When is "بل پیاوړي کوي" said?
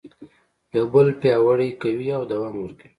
0.93-2.07